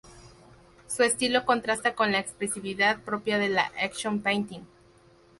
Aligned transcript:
Su 0.87 1.03
estilo 1.03 1.45
contrasta 1.45 1.93
con 1.93 2.11
la 2.11 2.17
expresividad 2.17 3.01
propia 3.03 3.37
de 3.37 3.49
la 3.49 3.71
action 3.79 4.19
painting. 4.23 4.61